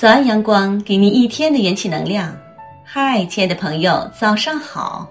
[0.00, 2.32] 早安，阳光，给你一天的元气能量。
[2.84, 5.10] 嗨，亲爱的朋友，早上好！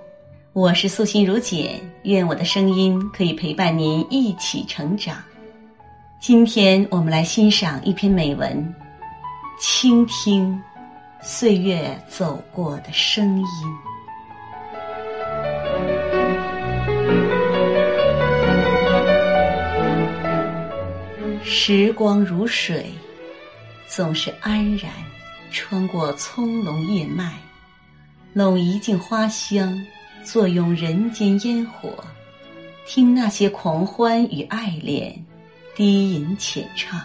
[0.54, 1.72] 我是素心如姐，
[2.04, 5.18] 愿我的声音可以陪伴您一起成长。
[6.22, 8.74] 今天我们来欣赏一篇美文，
[9.60, 10.58] 倾听
[11.22, 13.46] 岁月走过的声音。
[21.44, 22.90] 时光如水。
[23.98, 24.94] 总是安然
[25.52, 27.34] 穿过葱茏叶脉，
[28.32, 29.84] 拢一径花香，
[30.24, 32.06] 坐拥人间烟火，
[32.86, 35.26] 听那些狂欢与爱恋，
[35.76, 37.02] 低吟浅唱，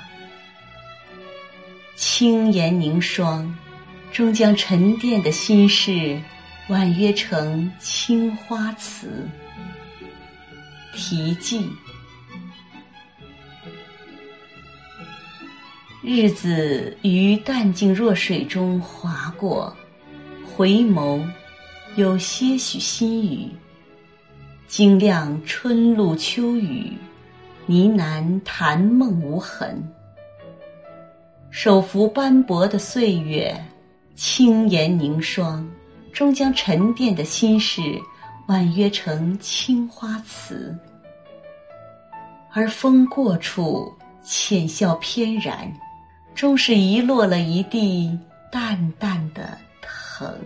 [1.96, 3.56] 轻言凝霜，
[4.12, 6.20] 终将沉淀的心事
[6.68, 9.26] 婉约成青花瓷。
[10.94, 11.66] 题记。
[16.04, 19.72] 日子于淡静若水中划过，
[20.44, 21.24] 回眸，
[21.94, 23.48] 有些许心语。
[24.66, 26.92] 惊亮春露秋雨，
[27.66, 29.80] 呢喃谈梦无痕。
[31.50, 33.54] 手扶斑驳的岁月，
[34.16, 35.64] 轻言凝霜，
[36.12, 37.80] 终将沉淀的心事
[38.48, 40.76] 婉约成青花瓷。
[42.52, 45.72] 而风过处，浅笑翩然。
[46.34, 48.18] 终是遗落了一地
[48.50, 50.36] 淡淡的疼。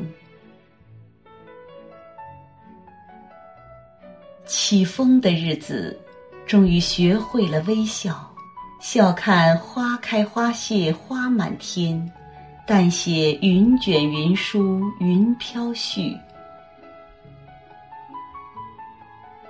[4.45, 5.99] 起风的日子，
[6.47, 8.33] 终于学会了微笑，
[8.81, 12.13] 笑看花开花谢花满天，
[12.67, 16.17] 淡写云卷云舒云飘絮。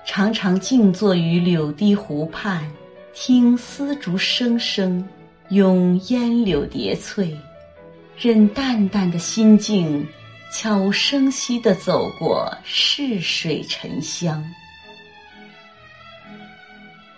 [0.05, 2.65] 常常静坐于柳堤湖畔，
[3.13, 5.07] 听丝竹声声。
[5.51, 7.37] 拥烟柳叠翠，
[8.19, 10.05] 任淡淡的心境
[10.53, 14.45] 悄无声息地走过逝水沉香，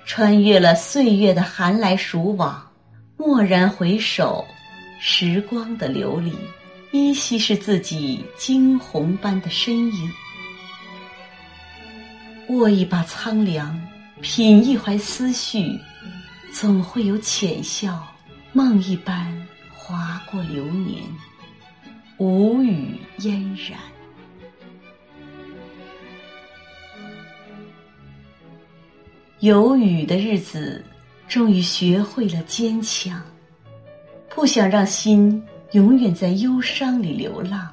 [0.04, 2.70] 穿越了岁月的寒来暑往，
[3.16, 4.44] 蓦然回首，
[5.00, 6.34] 时光的流离，
[6.90, 10.12] 依稀是自己惊鸿般的身影。
[12.50, 13.80] 握一把苍凉，
[14.20, 15.80] 品一怀思绪，
[16.52, 18.06] 总会有浅笑。
[18.58, 19.32] 梦一般
[19.72, 21.04] 划过流年，
[22.16, 23.78] 无语嫣然。
[29.38, 30.84] 有雨的日子，
[31.28, 33.22] 终于学会了坚强。
[34.28, 35.40] 不想让心
[35.70, 37.72] 永远在忧伤里流浪，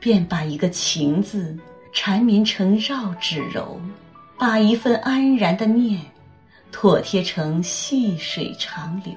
[0.00, 1.56] 便把一个情字
[1.92, 3.80] 缠绵成绕指柔，
[4.36, 6.00] 把一份安然的念
[6.72, 9.14] 妥贴成细水长流。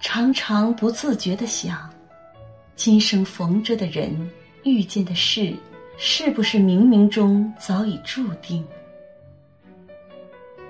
[0.00, 1.88] 常常不自觉的想，
[2.74, 4.30] 今生逢着的人、
[4.64, 5.54] 遇见的事，
[5.98, 8.66] 是不是冥冥中早已注定？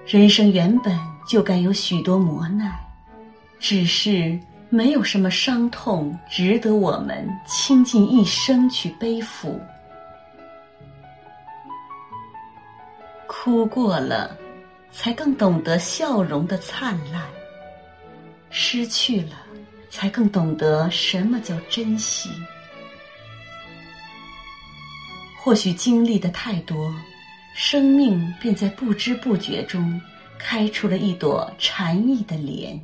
[0.04, 0.98] 人生原本
[1.28, 2.76] 就该有许多磨难，
[3.60, 9.60] 只是没有什么伤痛值得我们倾尽一生去背负。
[13.28, 14.36] 哭过了，
[14.91, 17.22] 才更懂得笑容的灿烂。
[18.50, 19.46] 失去了，
[19.88, 22.30] 才更懂得什么叫珍惜。
[25.36, 26.94] 或许经历的太多，
[27.54, 30.00] 生命便在不知不觉中
[30.38, 32.78] 开出了一朵禅意的莲。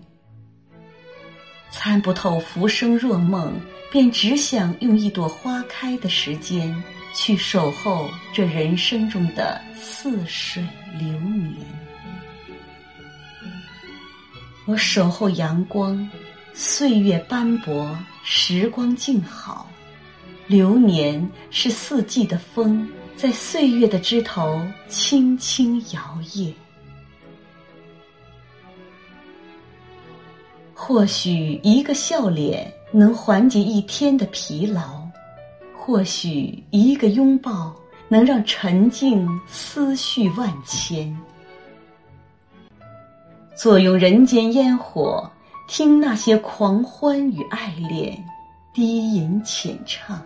[1.70, 3.52] 参不透浮生若梦，
[3.90, 6.82] 便只想用一朵花开的时间，
[7.14, 10.64] 去守候这人生中的似水
[10.98, 11.85] 流年。
[14.66, 16.10] 我守候阳光，
[16.52, 19.68] 岁月斑驳，时光静好。
[20.48, 26.00] 流年是四季的风，在岁月的枝头轻轻摇
[26.34, 26.52] 曳。
[30.74, 35.00] 或许一个笑脸能缓解一天的疲劳，
[35.76, 37.72] 或许一个拥抱
[38.08, 41.16] 能让沉静思绪万千。
[43.56, 45.30] 坐拥人间烟火，
[45.66, 48.22] 听那些狂欢与爱恋，
[48.74, 50.20] 低吟浅唱，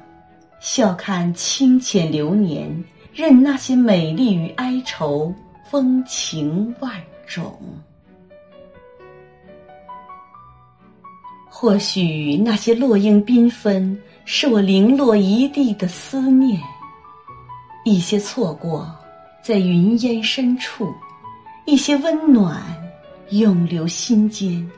[0.59, 2.85] 笑看清浅流年，
[3.15, 5.33] 任那些美丽与哀愁
[5.71, 6.93] 风情万
[7.25, 7.57] 种。
[11.49, 16.59] 或许那些落英缤纷，是我零落一地的思念；
[17.85, 18.91] 一些错过，
[19.41, 20.87] 在云烟深处；
[21.65, 22.61] 一些温暖。
[23.31, 24.69] 永留心间，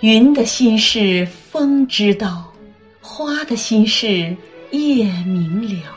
[0.00, 2.52] 云的心事风知道，
[3.00, 4.36] 花的心事
[4.70, 5.96] 夜明了。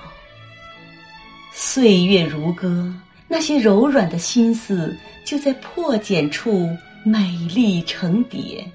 [1.52, 2.92] 岁月如歌，
[3.28, 6.68] 那些柔软的心思就在破茧处
[7.04, 8.66] 美丽成蝶，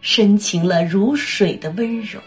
[0.00, 2.20] 深情了如水的温柔。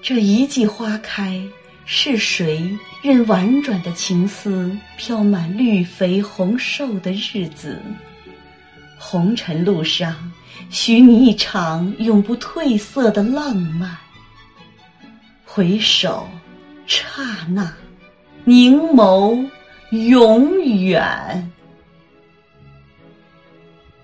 [0.00, 1.40] 这一季花开，
[1.84, 7.80] 是谁任婉转的情思飘满绿肥红瘦的日子？
[8.96, 10.32] 红尘路上，
[10.70, 13.98] 许你一场永不褪色的浪漫。
[15.44, 16.28] 回首，
[16.86, 17.02] 刹
[17.48, 17.70] 那，
[18.44, 19.50] 凝眸，
[19.90, 21.50] 永远。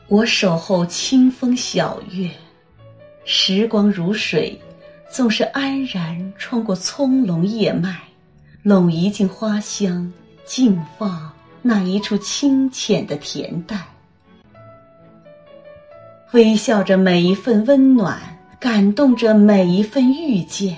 [0.09, 2.31] 我守候清风晓月，
[3.25, 4.61] 时光如水，
[5.11, 7.99] 总是安然穿过葱茏叶脉，
[8.63, 10.13] 拢一径花香，
[10.45, 11.33] 静放
[11.63, 13.83] 那一处清浅的恬淡。
[16.33, 18.21] 微笑着每一份温暖，
[18.61, 20.77] 感动着每一份遇见，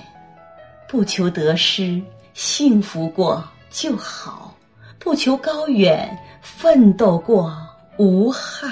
[0.87, 2.01] 不求得失，
[2.33, 4.55] 幸福过就好；
[4.97, 7.53] 不求高远，奋斗过
[7.97, 8.71] 无憾。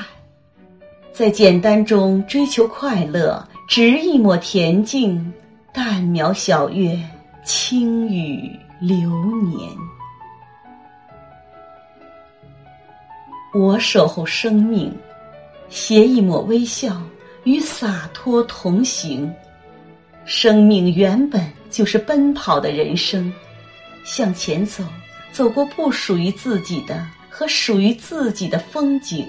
[1.11, 5.33] 在简单中追求快乐，执一抹恬静，
[5.71, 6.99] 淡描小月，
[7.43, 9.11] 轻语流
[9.43, 9.69] 年。
[13.53, 14.91] 我守候生命。
[15.69, 16.99] 携一抹微笑，
[17.43, 19.31] 与洒脱同行。
[20.25, 23.31] 生命原本就是奔跑的人生，
[24.03, 24.83] 向前走，
[25.31, 29.27] 走过不属于自己的和属于自己的风景。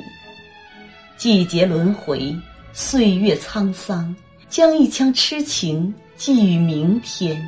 [1.19, 2.35] 季节轮回，
[2.73, 4.17] 岁月沧桑，
[4.49, 7.43] 将一腔痴情寄予明天。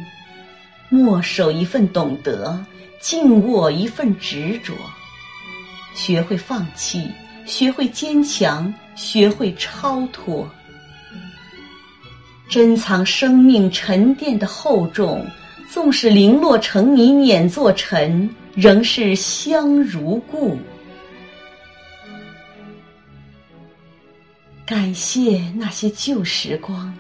[0.88, 2.58] 默守一份懂得，
[3.00, 4.72] 静握一份执着，
[5.94, 7.06] 学会放弃。
[7.44, 10.48] 学会坚强，学会超脱，
[12.48, 15.26] 珍藏生命沉淀的厚重。
[15.68, 20.58] 纵使零落成泥碾作尘，仍是香如故。
[24.64, 26.94] 感谢那些旧时光，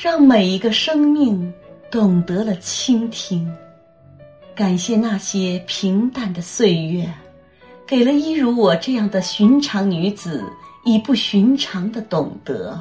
[0.00, 1.52] 让每一个生命
[1.90, 3.52] 懂得了倾听。
[4.54, 7.12] 感谢那些平淡的岁月。
[7.84, 10.44] 给了一如我这样的寻常女子
[10.84, 12.80] 以不寻常的懂得。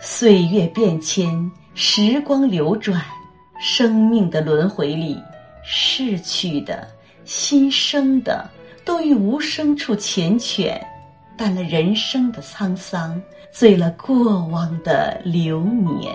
[0.00, 3.00] 岁月变迁，时光流转，
[3.60, 5.16] 生命的轮回里，
[5.62, 6.88] 逝去的、
[7.24, 8.50] 新生的，
[8.84, 10.76] 都于无声处缱绻，
[11.38, 13.22] 淡了人生的沧桑，
[13.56, 16.12] 醉了过往的流年。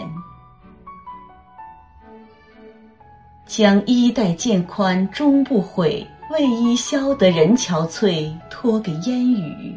[3.47, 6.05] 将衣带渐宽终不悔。
[6.31, 9.73] 为伊消得人憔悴，托给烟雨；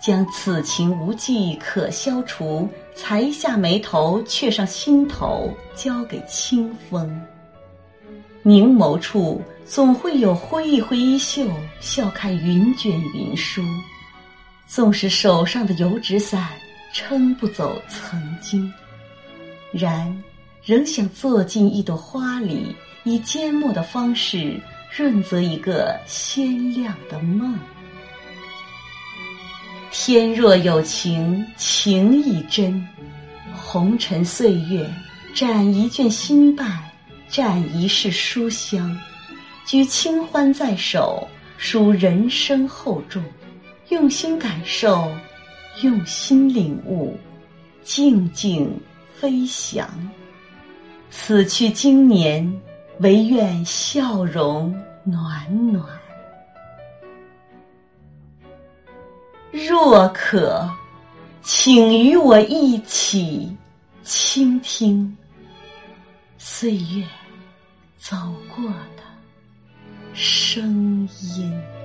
[0.00, 7.20] 将此情无计可消除，才下眉头，却上心头，交给清风。
[8.42, 11.46] 凝眸处，总会有挥一挥衣袖，
[11.78, 13.62] 笑看云卷云舒。
[14.66, 16.48] 纵使手上的油纸伞
[16.92, 18.72] 撑不走曾经，
[19.72, 20.22] 然
[20.64, 24.60] 仍想坐进一朵花里，以缄默的方式。
[24.94, 27.58] 润泽一个鲜亮的梦。
[29.90, 32.86] 天若有情，情亦真。
[33.54, 34.86] 红尘岁月，
[35.34, 36.78] 展一卷新瓣，
[37.26, 38.94] 展一世书香。
[39.64, 41.26] 举清欢在手，
[41.56, 43.24] 书人生厚重。
[43.88, 45.10] 用心感受，
[45.80, 47.16] 用心领悟，
[47.82, 48.78] 静静
[49.14, 49.88] 飞翔。
[51.10, 52.60] 此去经年。
[52.98, 55.84] 唯愿笑容暖暖。
[59.50, 60.70] 若可，
[61.40, 63.56] 请与我一起
[64.04, 65.16] 倾听
[66.38, 67.04] 岁月
[67.98, 68.14] 走
[68.54, 68.64] 过
[68.96, 69.02] 的
[70.14, 71.81] 声音。